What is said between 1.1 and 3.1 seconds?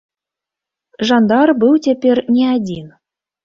Жандар быў цяпер не адзін.